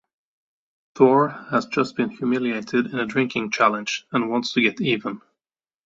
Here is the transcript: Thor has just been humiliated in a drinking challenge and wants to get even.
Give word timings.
Thor 0.95 1.29
has 1.29 1.67
just 1.67 1.95
been 1.95 2.09
humiliated 2.09 2.87
in 2.87 2.95
a 2.97 3.05
drinking 3.05 3.51
challenge 3.51 4.07
and 4.11 4.31
wants 4.31 4.51
to 4.53 4.61
get 4.63 4.81
even. 4.81 5.21